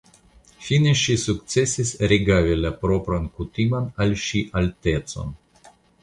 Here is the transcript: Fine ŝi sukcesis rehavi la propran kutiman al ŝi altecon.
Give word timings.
Fine 0.67 0.91
ŝi 0.99 1.15
sukcesis 1.23 1.91
rehavi 2.13 2.55
la 2.61 2.71
propran 2.85 3.27
kutiman 3.35 3.85
al 4.05 4.15
ŝi 4.23 4.41
altecon. 4.63 5.29